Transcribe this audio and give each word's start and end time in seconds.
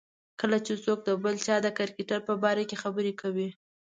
کله 0.39 0.57
چې 0.65 0.73
څوک 0.83 0.99
د 1.03 1.09
بل 1.23 1.35
چا 1.45 1.55
د 1.65 1.67
کرکټر 1.77 2.19
په 2.29 2.33
باره 2.43 2.63
کې 2.69 2.81
خبرې 2.83 3.13
کوي. 3.21 3.49